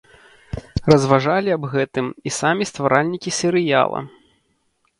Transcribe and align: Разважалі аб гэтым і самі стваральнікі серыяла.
Разважалі 0.91 1.49
аб 1.57 1.67
гэтым 1.75 2.07
і 2.29 2.33
самі 2.39 2.63
стваральнікі 2.73 3.37
серыяла. 3.43 3.99